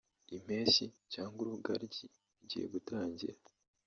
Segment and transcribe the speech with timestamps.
[0.35, 2.05] impeshyi cyangwa urugaryi
[2.37, 3.37] bigiye gutangira